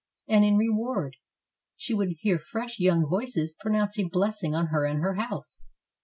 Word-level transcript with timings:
And, 0.27 0.43
in 0.43 0.57
reward, 0.57 1.17
she 1.77 1.93
would 1.93 2.15
hear 2.21 2.39
fresh 2.39 2.79
young 2.79 3.05
voices 3.07 3.53
pronounce 3.59 3.99
a 3.99 4.03
blessing 4.05 4.55
on 4.55 4.69
her 4.69 4.83
and 4.83 4.99
her 5.01 5.13
house. 5.13 5.61